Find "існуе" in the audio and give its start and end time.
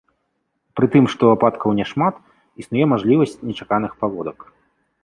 2.65-2.85